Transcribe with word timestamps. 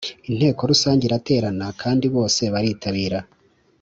inteko 0.29 0.61
Rusange 0.71 1.01
iraterana 1.05 1.67
kandi 1.81 2.05
bose 2.15 2.41
baritabira 2.53 3.19